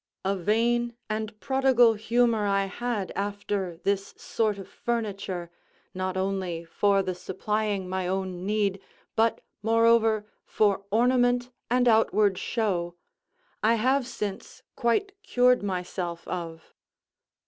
[0.25, 5.51] A vain and prodigal humour I had after this sort of furniture,
[5.93, 8.79] not only for the supplying my own need,
[9.15, 12.95] but, moreover, for ornament and outward show,
[13.61, 16.73] I have since quite cured myself of.